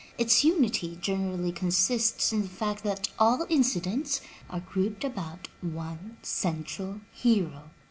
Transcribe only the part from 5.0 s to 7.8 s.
about one central hero.